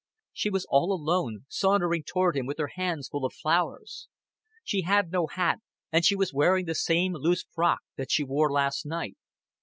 She 0.33 0.49
was 0.49 0.65
all 0.67 0.91
alone, 0.91 1.45
sauntering 1.47 2.01
toward 2.01 2.35
him 2.35 2.47
with 2.47 2.57
her 2.57 2.71
hands 2.73 3.07
full 3.07 3.23
of 3.23 3.35
flowers. 3.35 4.07
She 4.63 4.81
had 4.81 5.11
no 5.11 5.27
hat, 5.27 5.59
and 5.91 6.03
she 6.03 6.15
was 6.15 6.33
wearing 6.33 6.65
the 6.65 6.73
same 6.73 7.13
loose 7.13 7.43
frock 7.53 7.81
that 7.97 8.09
she 8.09 8.23
wore 8.23 8.51
last 8.51 8.83
night. 8.83 9.15